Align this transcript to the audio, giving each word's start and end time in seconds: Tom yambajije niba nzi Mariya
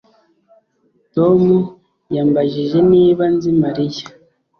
Tom 1.15 1.41
yambajije 2.15 2.77
niba 2.91 3.23
nzi 3.35 3.49
Mariya 3.61 4.05